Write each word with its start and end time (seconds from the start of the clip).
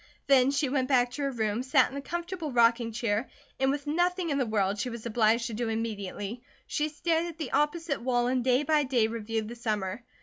Then 0.25 0.49
she 0.49 0.67
went 0.67 0.87
back 0.87 1.11
to 1.11 1.21
her 1.21 1.31
room, 1.31 1.61
sat 1.61 1.87
in 1.87 1.93
the 1.93 2.01
comfortable 2.01 2.51
rocking 2.51 2.91
chair, 2.91 3.29
and 3.59 3.69
with 3.69 3.85
nothing 3.85 4.31
in 4.31 4.39
the 4.39 4.47
world 4.47 4.79
she 4.79 4.89
was 4.89 5.05
obliged 5.05 5.45
to 5.45 5.53
do 5.53 5.69
immediately, 5.69 6.41
she 6.65 6.89
stared 6.89 7.27
at 7.27 7.37
the 7.37 7.51
opposite 7.51 8.01
wall 8.01 8.25
and 8.25 8.43
day 8.43 8.63
by 8.63 8.81
day 8.81 9.05
reviewed 9.05 9.47
the 9.47 9.55
summer. 9.55 10.03